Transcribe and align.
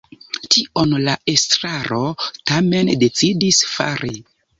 Tion 0.53 0.93
la 1.01 1.13
estraro 1.33 1.99
tamen 2.53 2.89
decidis 3.05 3.61
fari. 3.75 4.11